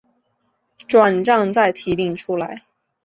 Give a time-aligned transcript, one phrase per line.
[0.87, 2.63] 转帐再提领出来